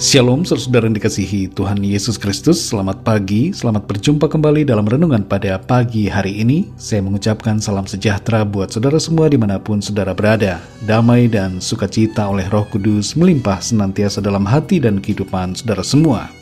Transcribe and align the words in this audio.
Shalom 0.00 0.40
saudara 0.48 0.88
yang 0.88 0.96
dikasihi 0.96 1.52
Tuhan 1.52 1.84
Yesus 1.84 2.16
Kristus. 2.16 2.56
Selamat 2.64 3.04
pagi, 3.04 3.52
selamat 3.52 3.84
berjumpa 3.84 4.24
kembali 4.24 4.64
dalam 4.64 4.88
renungan 4.88 5.20
pada 5.20 5.60
pagi 5.60 6.08
hari 6.08 6.40
ini. 6.40 6.72
Saya 6.80 7.04
mengucapkan 7.04 7.60
salam 7.60 7.84
sejahtera 7.84 8.40
buat 8.40 8.72
saudara 8.72 8.96
semua 8.96 9.28
di 9.28 9.36
mana 9.36 9.60
pun 9.60 9.84
saudara 9.84 10.16
berada. 10.16 10.64
Damai 10.88 11.28
dan 11.28 11.60
sukacita 11.60 12.24
oleh 12.24 12.48
roh 12.48 12.64
kudus 12.72 13.12
melimpah 13.20 13.60
senantiasa 13.60 14.24
dalam 14.24 14.48
hati 14.48 14.80
dan 14.80 14.96
kehidupan 14.96 15.52
saudara 15.60 15.84
semua. 15.84 16.32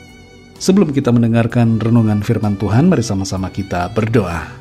Sebelum 0.62 0.94
kita 0.94 1.10
mendengarkan 1.10 1.82
renungan 1.82 2.22
firman 2.22 2.54
Tuhan, 2.54 2.86
mari 2.86 3.02
sama-sama 3.02 3.50
kita 3.50 3.90
berdoa 3.90 4.59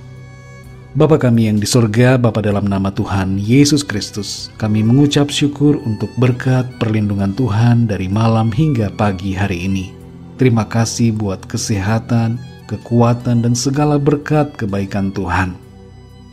Bapa 0.97 1.21
kami 1.21 1.45
yang 1.45 1.61
di 1.61 1.69
sorga, 1.69 2.17
Bapa 2.17 2.41
dalam 2.41 2.65
nama 2.65 2.89
Tuhan 2.89 3.37
Yesus 3.37 3.85
Kristus, 3.85 4.49
kami 4.57 4.81
mengucap 4.81 5.29
syukur 5.29 5.77
untuk 5.85 6.09
berkat 6.17 6.65
perlindungan 6.81 7.29
Tuhan 7.37 7.85
dari 7.85 8.09
malam 8.09 8.49
hingga 8.49 8.89
pagi 8.97 9.37
hari 9.37 9.69
ini. 9.69 9.93
Terima 10.41 10.65
kasih 10.65 11.13
buat 11.13 11.45
kesehatan, 11.45 12.41
kekuatan, 12.65 13.45
dan 13.45 13.53
segala 13.53 14.01
berkat 14.01 14.49
kebaikan 14.57 15.13
Tuhan. 15.13 15.53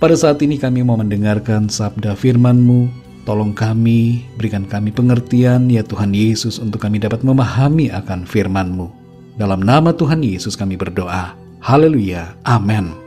Pada 0.01 0.17
saat 0.17 0.41
ini 0.41 0.57
kami 0.57 0.81
mau 0.81 0.97
mendengarkan 0.97 1.69
sabda 1.69 2.17
firman-Mu, 2.17 2.89
tolong 3.29 3.53
kami, 3.53 4.25
berikan 4.41 4.65
kami 4.65 4.89
pengertian 4.89 5.69
ya 5.69 5.85
Tuhan 5.85 6.17
Yesus 6.17 6.57
untuk 6.57 6.81
kami 6.81 6.97
dapat 6.97 7.21
memahami 7.21 7.93
akan 7.93 8.25
firman-Mu. 8.25 8.89
Dalam 9.37 9.61
nama 9.61 9.93
Tuhan 9.93 10.25
Yesus 10.25 10.57
kami 10.57 10.81
berdoa. 10.81 11.37
Haleluya. 11.61 12.41
Amin. 12.49 13.06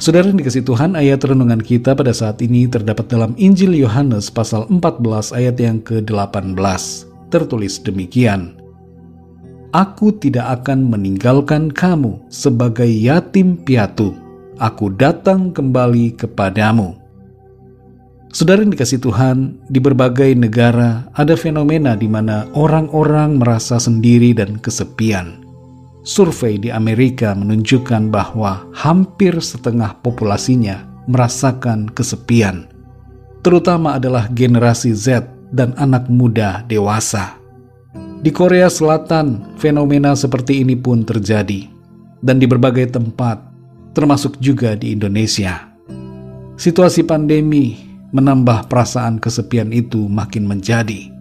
Saudara 0.00 0.32
yang 0.32 0.40
dikasih 0.40 0.64
Tuhan, 0.64 0.96
ayat 0.96 1.20
renungan 1.28 1.60
kita 1.60 1.92
pada 1.92 2.16
saat 2.16 2.40
ini 2.40 2.64
terdapat 2.64 3.04
dalam 3.12 3.36
Injil 3.36 3.76
Yohanes 3.76 4.32
pasal 4.32 4.64
14 4.72 4.96
ayat 5.36 5.60
yang 5.60 5.76
ke-18. 5.84 6.56
Tertulis 7.28 7.76
demikian, 7.84 8.56
Aku 9.76 10.16
tidak 10.16 10.64
akan 10.64 10.88
meninggalkan 10.88 11.68
kamu 11.68 12.16
sebagai 12.32 12.88
yatim 12.88 13.60
piatu. 13.60 14.16
Aku 14.56 14.88
datang 14.88 15.52
kembali 15.52 16.16
kepadamu. 16.16 16.96
Saudara 18.32 18.64
yang 18.64 18.72
dikasih 18.72 19.04
Tuhan, 19.04 19.60
di 19.68 19.84
berbagai 19.84 20.32
negara 20.32 21.12
ada 21.12 21.36
fenomena 21.36 21.92
di 21.92 22.08
mana 22.08 22.48
orang-orang 22.56 23.36
merasa 23.36 23.76
sendiri 23.76 24.32
dan 24.32 24.56
kesepian. 24.64 25.49
Survei 26.00 26.56
di 26.56 26.72
Amerika 26.72 27.36
menunjukkan 27.36 28.08
bahwa 28.08 28.64
hampir 28.72 29.36
setengah 29.36 30.00
populasinya 30.00 30.88
merasakan 31.04 31.92
kesepian, 31.92 32.72
terutama 33.44 34.00
adalah 34.00 34.32
generasi 34.32 34.96
Z 34.96 35.28
dan 35.52 35.76
anak 35.76 36.08
muda 36.08 36.64
dewasa. 36.72 37.36
Di 38.24 38.32
Korea 38.32 38.72
Selatan, 38.72 39.56
fenomena 39.60 40.16
seperti 40.16 40.64
ini 40.64 40.72
pun 40.72 41.04
terjadi, 41.04 41.68
dan 42.24 42.40
di 42.40 42.48
berbagai 42.48 42.96
tempat, 42.96 43.40
termasuk 43.92 44.40
juga 44.40 44.76
di 44.76 44.96
Indonesia. 44.96 45.68
Situasi 46.56 47.04
pandemi 47.04 47.76
menambah 48.12 48.68
perasaan 48.72 49.20
kesepian 49.20 49.72
itu 49.72 50.08
makin 50.08 50.48
menjadi. 50.48 51.12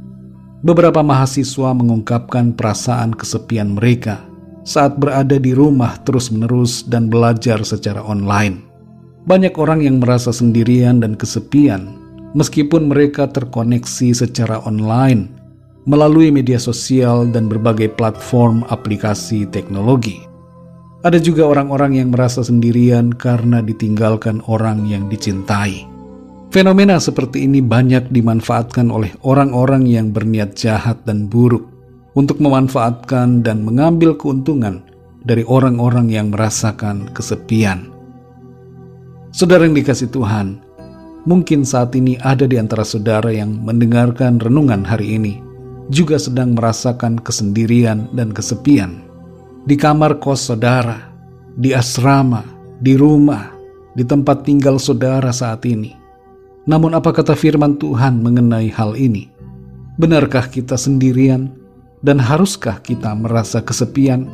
Beberapa 0.59 0.99
mahasiswa 0.99 1.71
mengungkapkan 1.71 2.52
perasaan 2.52 3.16
kesepian 3.16 3.80
mereka 3.80 4.28
saat 4.70 5.02
berada 5.02 5.42
di 5.42 5.58
rumah 5.58 5.98
terus-menerus 6.06 6.86
dan 6.86 7.09
belajar 7.09 7.58
secara 7.66 8.06
online. 8.06 8.62
Banyak 9.26 9.58
orang 9.58 9.82
yang 9.82 9.98
merasa 9.98 10.30
sendirian 10.30 11.02
dan 11.02 11.17
kesepian, 11.17 11.98
meskipun 12.38 12.93
mereka 12.93 13.26
terkoneksi 13.26 14.14
secara 14.14 14.61
online 14.61 15.33
melalui 15.89 16.30
media 16.30 16.61
sosial 16.61 17.26
dan 17.33 17.49
berbagai 17.49 17.89
platform 17.98 18.61
aplikasi 18.70 19.49
teknologi. 19.49 20.21
Ada 21.02 21.17
juga 21.17 21.49
orang-orang 21.49 21.98
yang 21.98 22.14
merasa 22.14 22.45
sendirian 22.45 23.10
karena 23.10 23.66
ditinggalkan 23.66 24.45
orang 24.45 24.86
yang 24.86 25.10
dicintai. 25.10 25.88
Fenomena 26.54 27.02
seperti 27.02 27.49
ini 27.49 27.64
banyak 27.64 28.14
dimanfaatkan 28.14 28.93
oleh 28.93 29.17
orang-orang 29.26 29.89
yang 29.89 30.14
berniat 30.14 30.54
jahat 30.54 31.02
dan 31.10 31.26
buruk 31.26 31.79
untuk 32.17 32.42
memanfaatkan 32.42 33.45
dan 33.45 33.61
mengambil 33.61 34.17
keuntungan 34.17 34.81
dari 35.25 35.43
orang-orang 35.45 36.09
yang 36.09 36.31
merasakan 36.31 37.11
kesepian. 37.14 37.92
Saudara 39.30 39.67
yang 39.67 39.77
dikasih 39.77 40.09
Tuhan, 40.09 40.58
mungkin 41.30 41.61
saat 41.61 41.93
ini 41.93 42.17
ada 42.25 42.49
di 42.49 42.58
antara 42.58 42.81
saudara 42.81 43.30
yang 43.30 43.61
mendengarkan 43.61 44.42
renungan 44.42 44.81
hari 44.81 45.19
ini 45.19 45.37
juga 45.89 46.21
sedang 46.21 46.53
merasakan 46.53 47.17
kesendirian 47.21 48.09
dan 48.14 48.33
kesepian. 48.33 49.05
Di 49.65 49.75
kamar 49.75 50.17
kos 50.21 50.49
saudara, 50.49 51.14
di 51.58 51.73
asrama, 51.75 52.45
di 52.80 52.95
rumah, 52.95 53.53
di 53.93 54.05
tempat 54.05 54.45
tinggal 54.45 54.80
saudara 54.80 55.33
saat 55.33 55.65
ini. 55.67 55.93
Namun 56.69 56.93
apa 56.93 57.09
kata 57.09 57.33
firman 57.33 57.81
Tuhan 57.81 58.21
mengenai 58.21 58.69
hal 58.69 58.93
ini? 58.93 59.30
Benarkah 59.99 60.48
kita 60.48 60.80
sendirian 60.80 61.58
dan 62.05 62.20
haruskah 62.20 62.80
kita 62.83 63.11
merasa 63.15 63.60
kesepian? 63.64 64.27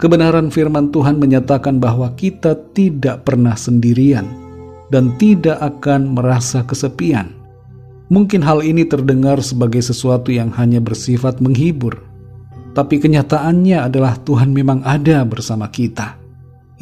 Kebenaran 0.00 0.50
firman 0.50 0.90
Tuhan 0.90 1.20
menyatakan 1.20 1.78
bahwa 1.78 2.10
kita 2.18 2.58
tidak 2.74 3.22
pernah 3.22 3.54
sendirian 3.54 4.26
dan 4.90 5.14
tidak 5.16 5.62
akan 5.62 6.18
merasa 6.18 6.66
kesepian. 6.66 7.32
Mungkin 8.12 8.44
hal 8.44 8.60
ini 8.60 8.84
terdengar 8.84 9.40
sebagai 9.40 9.80
sesuatu 9.80 10.28
yang 10.28 10.52
hanya 10.52 10.82
bersifat 10.82 11.40
menghibur, 11.40 12.02
tapi 12.76 13.00
kenyataannya 13.00 13.88
adalah 13.88 14.16
Tuhan 14.20 14.52
memang 14.52 14.84
ada 14.84 15.24
bersama 15.24 15.68
kita. 15.68 16.20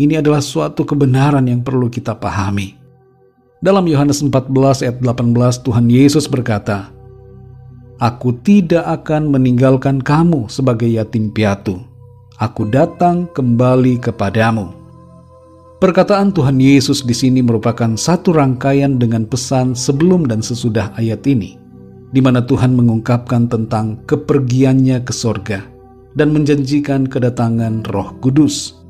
Ini 0.00 0.22
adalah 0.22 0.40
suatu 0.40 0.86
kebenaran 0.86 1.44
yang 1.44 1.60
perlu 1.60 1.92
kita 1.92 2.16
pahami. 2.16 2.78
Dalam 3.60 3.84
Yohanes 3.84 4.24
14 4.24 4.48
ayat 4.80 4.96
18 5.04 5.60
Tuhan 5.60 5.86
Yesus 5.92 6.24
berkata, 6.24 6.88
Aku 8.00 8.32
tidak 8.40 8.88
akan 8.88 9.28
meninggalkan 9.28 10.00
kamu 10.00 10.48
sebagai 10.48 10.88
yatim 10.88 11.28
piatu. 11.28 11.84
Aku 12.40 12.64
datang 12.64 13.28
kembali 13.36 14.00
kepadamu. 14.00 14.72
Perkataan 15.84 16.32
Tuhan 16.32 16.56
Yesus 16.56 17.04
di 17.04 17.12
sini 17.12 17.44
merupakan 17.44 17.92
satu 18.00 18.32
rangkaian 18.32 18.96
dengan 18.96 19.28
pesan 19.28 19.76
sebelum 19.76 20.24
dan 20.24 20.40
sesudah 20.40 20.96
ayat 20.96 21.28
ini, 21.28 21.60
di 22.08 22.24
mana 22.24 22.40
Tuhan 22.40 22.72
mengungkapkan 22.72 23.52
tentang 23.52 24.00
kepergiannya 24.08 25.04
ke 25.04 25.12
sorga 25.12 25.60
dan 26.16 26.32
menjanjikan 26.32 27.04
kedatangan 27.04 27.84
Roh 27.92 28.16
Kudus. 28.24 28.80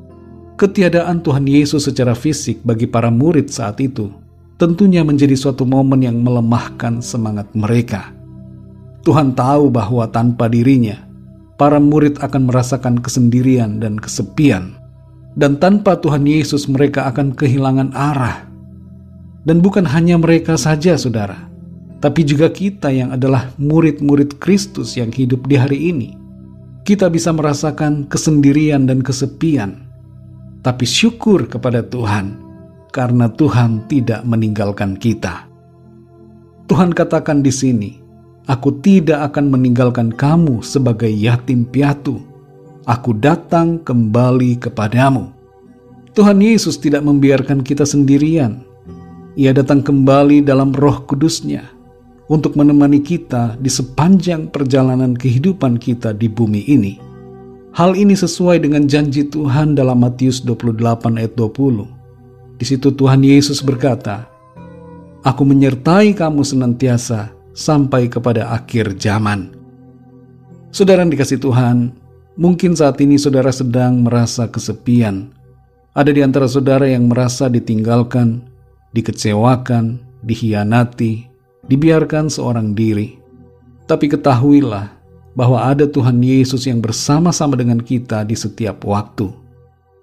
Ketiadaan 0.55 1.19
Tuhan 1.19 1.51
Yesus 1.51 1.83
secara 1.83 2.15
fisik 2.15 2.63
bagi 2.63 2.87
para 2.87 3.11
murid 3.11 3.51
saat 3.51 3.75
itu 3.83 4.07
tentunya 4.55 5.03
menjadi 5.03 5.35
suatu 5.35 5.67
momen 5.67 5.99
yang 5.99 6.23
melemahkan 6.23 7.03
semangat 7.03 7.51
mereka 7.51 8.20
Tuhan 9.01 9.33
tahu 9.33 9.73
bahwa 9.73 10.05
tanpa 10.09 10.45
dirinya, 10.45 11.01
para 11.57 11.77
murid 11.77 12.21
akan 12.21 12.49
merasakan 12.49 13.01
kesendirian 13.01 13.81
dan 13.81 13.97
kesepian. 13.97 14.77
Dan 15.37 15.61
tanpa 15.61 15.95
Tuhan 15.95 16.27
Yesus 16.27 16.67
mereka 16.67 17.07
akan 17.07 17.31
kehilangan 17.37 17.95
arah. 17.95 18.49
Dan 19.47 19.63
bukan 19.63 19.87
hanya 19.87 20.19
mereka 20.19 20.53
saja 20.59 20.93
saudara, 20.99 21.49
tapi 22.01 22.25
juga 22.25 22.49
kita 22.49 22.89
yang 22.89 23.13
adalah 23.13 23.53
murid-murid 23.61 24.41
Kristus 24.41 24.97
yang 24.97 25.13
hidup 25.13 25.45
di 25.45 25.55
hari 25.57 25.79
ini. 25.93 26.17
Kita 26.81 27.13
bisa 27.13 27.29
merasakan 27.29 28.09
kesendirian 28.09 28.89
dan 28.89 29.05
kesepian. 29.05 29.85
Tapi 30.65 30.85
syukur 30.85 31.45
kepada 31.45 31.85
Tuhan, 31.85 32.41
karena 32.89 33.29
Tuhan 33.29 33.85
tidak 33.85 34.25
meninggalkan 34.25 34.97
kita. 34.97 35.45
Tuhan 36.65 36.93
katakan 36.93 37.45
di 37.45 37.53
sini, 37.53 38.00
Aku 38.49 38.73
tidak 38.81 39.33
akan 39.33 39.53
meninggalkan 39.53 40.09
kamu 40.09 40.65
sebagai 40.65 41.09
yatim 41.09 41.61
piatu. 41.61 42.17
Aku 42.89 43.13
datang 43.13 43.77
kembali 43.77 44.57
kepadamu. 44.57 45.29
Tuhan 46.17 46.41
Yesus 46.41 46.81
tidak 46.81 47.05
membiarkan 47.05 47.61
kita 47.61 47.85
sendirian. 47.85 48.65
Ia 49.37 49.53
datang 49.53 49.85
kembali 49.85 50.41
dalam 50.41 50.73
roh 50.73 51.05
kudusnya 51.05 51.69
untuk 52.27 52.57
menemani 52.57 52.99
kita 52.99 53.55
di 53.61 53.69
sepanjang 53.69 54.49
perjalanan 54.49 55.13
kehidupan 55.13 55.77
kita 55.77 56.11
di 56.11 56.25
bumi 56.25 56.65
ini. 56.65 56.97
Hal 57.71 57.95
ini 57.95 58.17
sesuai 58.17 58.67
dengan 58.67 58.89
janji 58.89 59.23
Tuhan 59.29 59.77
dalam 59.77 60.03
Matius 60.03 60.43
28 60.43 61.15
ayat 61.15 61.37
20. 61.37 62.59
Di 62.59 62.65
situ 62.67 62.91
Tuhan 62.91 63.23
Yesus 63.23 63.63
berkata, 63.63 64.27
Aku 65.23 65.45
menyertai 65.45 66.11
kamu 66.17 66.41
senantiasa 66.43 67.31
sampai 67.53 68.07
kepada 68.07 68.51
akhir 68.51 68.99
zaman. 68.99 69.55
Saudara 70.71 71.03
yang 71.03 71.11
dikasih 71.11 71.39
Tuhan, 71.43 71.91
mungkin 72.39 72.71
saat 72.77 72.99
ini 73.03 73.19
saudara 73.19 73.51
sedang 73.51 74.07
merasa 74.07 74.47
kesepian. 74.47 75.35
Ada 75.91 76.15
di 76.15 76.23
antara 76.23 76.47
saudara 76.47 76.87
yang 76.87 77.11
merasa 77.11 77.51
ditinggalkan, 77.51 78.47
dikecewakan, 78.95 79.99
dihianati, 80.23 81.27
dibiarkan 81.67 82.31
seorang 82.31 82.71
diri. 82.71 83.19
Tapi 83.83 84.07
ketahuilah, 84.07 85.01
bahwa 85.35 85.67
ada 85.67 85.87
Tuhan 85.87 86.23
Yesus 86.23 86.67
yang 86.67 86.79
bersama-sama 86.79 87.59
dengan 87.59 87.79
kita 87.79 88.23
di 88.23 88.35
setiap 88.35 88.83
waktu. 88.87 89.31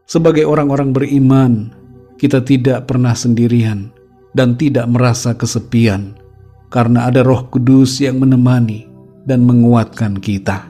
Sebagai 0.09 0.45
orang-orang 0.49 0.93
beriman, 0.93 1.73
kita 2.19 2.45
tidak 2.45 2.89
pernah 2.89 3.13
sendirian 3.13 3.93
dan 4.35 4.59
tidak 4.59 4.89
merasa 4.91 5.37
kesepian 5.37 6.18
karena 6.69 7.09
ada 7.09 7.25
Roh 7.25 7.49
Kudus 7.49 8.01
yang 8.01 8.21
menemani 8.21 8.89
dan 9.29 9.45
menguatkan 9.45 10.17
kita. 10.17 10.69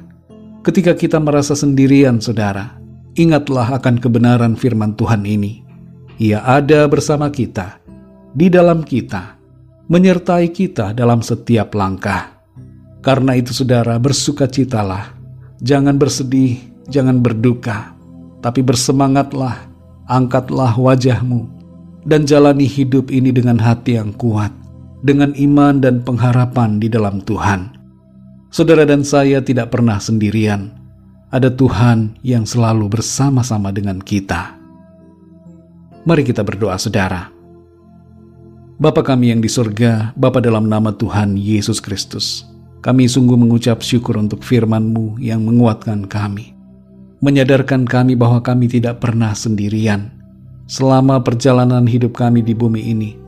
Ketika 0.66 0.94
kita 0.98 1.22
merasa 1.22 1.54
sendirian, 1.54 2.18
saudara, 2.18 2.78
ingatlah 3.14 3.78
akan 3.78 4.02
kebenaran 4.02 4.54
firman 4.58 4.94
Tuhan 4.98 5.22
ini. 5.22 5.62
Ia 6.18 6.42
ada 6.42 6.86
bersama 6.90 7.30
kita, 7.30 7.78
di 8.34 8.50
dalam 8.50 8.82
kita, 8.82 9.38
menyertai 9.86 10.50
kita 10.50 10.90
dalam 10.90 11.22
setiap 11.22 11.72
langkah. 11.78 12.34
Karena 12.98 13.38
itu 13.38 13.54
saudara 13.54 13.94
bersukacitalah, 14.02 15.14
jangan 15.62 15.94
bersedih, 15.94 16.58
jangan 16.90 17.22
berduka, 17.22 17.94
tapi 18.42 18.60
bersemangatlah, 18.60 19.70
angkatlah 20.10 20.74
wajahmu, 20.74 21.46
dan 22.02 22.26
jalani 22.26 22.66
hidup 22.66 23.14
ini 23.14 23.30
dengan 23.30 23.56
hati 23.62 23.96
yang 23.96 24.10
kuat, 24.12 24.50
dengan 25.02 25.34
iman 25.34 25.78
dan 25.78 26.02
pengharapan 26.02 26.82
di 26.82 26.90
dalam 26.90 27.22
Tuhan. 27.22 27.74
Saudara 28.48 28.88
dan 28.88 29.04
saya 29.04 29.44
tidak 29.44 29.70
pernah 29.76 30.00
sendirian, 30.00 30.72
ada 31.28 31.52
Tuhan 31.52 32.16
yang 32.24 32.48
selalu 32.48 32.88
bersama-sama 32.88 33.68
dengan 33.68 34.00
kita. 34.00 34.56
Mari 36.08 36.24
kita 36.24 36.40
berdoa 36.40 36.80
saudara. 36.80 37.28
Bapa 38.78 39.02
kami 39.04 39.34
yang 39.34 39.44
di 39.44 39.50
surga, 39.50 40.16
Bapa 40.16 40.40
dalam 40.40 40.70
nama 40.70 40.94
Tuhan 40.94 41.36
Yesus 41.36 41.82
Kristus, 41.82 42.46
kami 42.80 43.10
sungguh 43.10 43.36
mengucap 43.36 43.82
syukur 43.84 44.16
untuk 44.16 44.40
firman-Mu 44.40 45.20
yang 45.20 45.44
menguatkan 45.44 46.06
kami. 46.06 46.54
Menyadarkan 47.18 47.84
kami 47.84 48.14
bahwa 48.14 48.38
kami 48.38 48.70
tidak 48.70 49.02
pernah 49.02 49.34
sendirian. 49.34 50.14
Selama 50.70 51.18
perjalanan 51.20 51.84
hidup 51.90 52.14
kami 52.14 52.40
di 52.40 52.54
bumi 52.54 52.94
ini, 52.94 53.18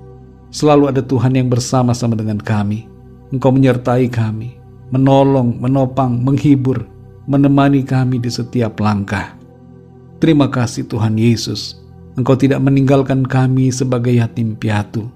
selalu 0.51 0.91
ada 0.91 1.03
Tuhan 1.03 1.35
yang 1.39 1.49
bersama-sama 1.51 2.15
dengan 2.19 2.39
kami. 2.39 2.87
Engkau 3.31 3.55
menyertai 3.55 4.11
kami, 4.11 4.59
menolong, 4.91 5.59
menopang, 5.63 6.19
menghibur, 6.19 6.87
menemani 7.31 7.87
kami 7.87 8.19
di 8.19 8.31
setiap 8.31 8.83
langkah. 8.83 9.39
Terima 10.19 10.51
kasih 10.51 10.85
Tuhan 10.91 11.17
Yesus, 11.17 11.79
Engkau 12.19 12.35
tidak 12.35 12.61
meninggalkan 12.61 13.23
kami 13.23 13.71
sebagai 13.71 14.13
yatim 14.13 14.59
piatu, 14.59 15.07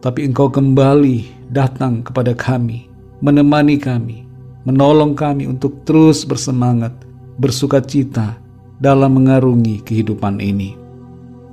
tapi 0.00 0.24
Engkau 0.24 0.48
kembali 0.48 1.48
datang 1.52 2.02
kepada 2.02 2.32
kami 2.32 2.88
menemani 3.18 3.78
kami, 3.78 4.22
menolong 4.62 5.18
kami 5.18 5.50
untuk 5.50 5.82
terus 5.82 6.22
bersemangat, 6.22 6.94
bersuka 7.38 7.82
cita 7.82 8.38
dalam 8.78 9.18
mengarungi 9.18 9.82
kehidupan 9.82 10.38
ini. 10.38 10.78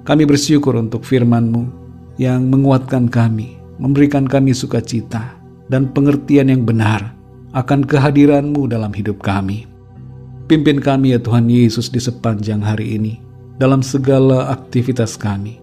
Kami 0.05 0.23
bersyukur 0.29 0.77
untuk 0.77 1.01
firman-Mu 1.01 1.84
yang 2.15 2.47
menguatkan 2.47 3.11
kami, 3.11 3.59
memberikan 3.77 4.25
kami 4.25 4.55
sukacita 4.55 5.35
dan 5.67 5.91
pengertian 5.91 6.51
yang 6.51 6.63
benar 6.63 7.15
akan 7.55 7.83
kehadiran-Mu 7.83 8.67
dalam 8.67 8.91
hidup 8.91 9.23
kami. 9.23 9.67
Pimpin 10.45 10.77
kami 10.77 11.17
ya 11.17 11.19
Tuhan 11.19 11.49
Yesus 11.49 11.89
di 11.89 11.97
sepanjang 11.97 12.61
hari 12.61 12.99
ini 12.99 13.17
dalam 13.57 13.81
segala 13.81 14.53
aktivitas 14.53 15.17
kami. 15.17 15.59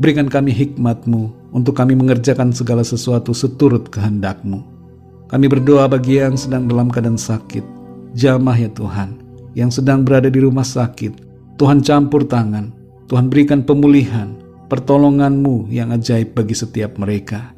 Berikan 0.00 0.26
kami 0.26 0.50
hikmat-Mu 0.50 1.54
untuk 1.54 1.78
kami 1.78 1.94
mengerjakan 1.94 2.50
segala 2.50 2.82
sesuatu 2.82 3.30
seturut 3.30 3.86
kehendak-Mu 3.92 4.74
kami 5.34 5.50
berdoa 5.50 5.90
bagi 5.90 6.22
yang 6.22 6.38
sedang 6.38 6.70
dalam 6.70 6.92
keadaan 6.92 7.16
sakit, 7.16 7.66
jamah 8.14 8.54
ya 8.54 8.70
Tuhan, 8.70 9.18
yang 9.58 9.72
sedang 9.72 10.06
berada 10.06 10.30
di 10.30 10.38
rumah 10.38 10.62
sakit. 10.62 11.10
Tuhan 11.58 11.82
campur 11.82 12.22
tangan, 12.22 12.70
Tuhan 13.10 13.32
berikan 13.32 13.66
pemulihan, 13.66 14.30
pertolonganmu 14.74 15.70
yang 15.70 15.94
ajaib 15.94 16.34
bagi 16.34 16.58
setiap 16.58 16.98
mereka. 16.98 17.54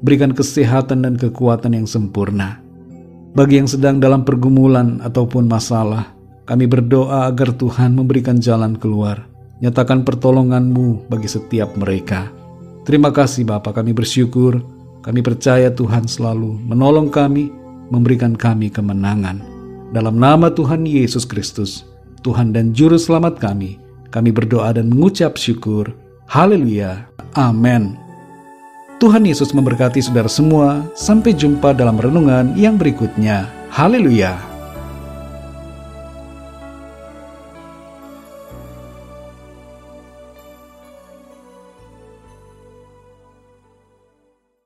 Berikan 0.00 0.32
kesehatan 0.32 1.04
dan 1.04 1.14
kekuatan 1.20 1.76
yang 1.76 1.84
sempurna. 1.84 2.64
Bagi 3.36 3.60
yang 3.60 3.68
sedang 3.68 4.00
dalam 4.00 4.24
pergumulan 4.24 5.04
ataupun 5.04 5.44
masalah, 5.44 6.16
kami 6.48 6.64
berdoa 6.64 7.28
agar 7.28 7.52
Tuhan 7.52 7.92
memberikan 7.92 8.40
jalan 8.40 8.80
keluar. 8.80 9.28
Nyatakan 9.60 10.08
pertolonganmu 10.08 11.12
bagi 11.12 11.28
setiap 11.28 11.76
mereka. 11.76 12.32
Terima 12.88 13.12
kasih 13.12 13.48
Bapak 13.48 13.80
kami 13.80 13.96
bersyukur 13.96 14.60
kami 15.04 15.20
percaya 15.20 15.68
Tuhan 15.68 16.08
selalu 16.08 16.64
menolong 16.64 17.12
kami, 17.12 17.52
memberikan 17.92 18.32
kami 18.32 18.72
kemenangan. 18.72 19.36
Dalam 19.92 20.16
nama 20.16 20.48
Tuhan 20.48 20.88
Yesus 20.88 21.28
Kristus, 21.28 21.84
Tuhan 22.24 22.56
dan 22.56 22.72
Juru 22.72 22.96
Selamat 22.96 23.36
kami, 23.36 23.76
kami 24.08 24.32
berdoa 24.32 24.72
dan 24.72 24.88
mengucap 24.88 25.36
syukur. 25.36 25.92
Haleluya. 26.28 27.08
Amin. 27.34 27.98
Tuhan 29.02 29.26
Yesus 29.26 29.52
memberkati 29.52 30.00
saudara 30.00 30.30
semua. 30.30 30.86
Sampai 30.96 31.34
jumpa 31.36 31.74
dalam 31.76 31.98
renungan 31.98 32.54
yang 32.56 32.78
berikutnya. 32.78 33.50
Haleluya. 33.68 34.53